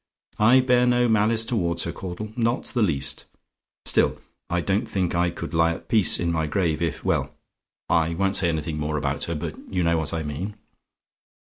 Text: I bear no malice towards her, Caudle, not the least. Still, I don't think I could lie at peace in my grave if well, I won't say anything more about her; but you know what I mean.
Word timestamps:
I 0.39 0.61
bear 0.61 0.87
no 0.87 1.07
malice 1.07 1.45
towards 1.45 1.83
her, 1.83 1.91
Caudle, 1.91 2.33
not 2.35 2.63
the 2.63 2.81
least. 2.81 3.25
Still, 3.85 4.17
I 4.49 4.59
don't 4.59 4.87
think 4.87 5.13
I 5.13 5.29
could 5.29 5.53
lie 5.53 5.73
at 5.75 5.89
peace 5.89 6.19
in 6.19 6.31
my 6.31 6.47
grave 6.47 6.81
if 6.81 7.05
well, 7.05 7.35
I 7.87 8.15
won't 8.15 8.37
say 8.37 8.49
anything 8.49 8.79
more 8.79 8.97
about 8.97 9.25
her; 9.25 9.35
but 9.35 9.55
you 9.71 9.83
know 9.83 9.99
what 9.99 10.11
I 10.11 10.23
mean. 10.23 10.55